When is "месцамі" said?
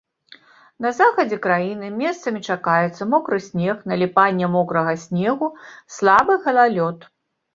2.03-2.39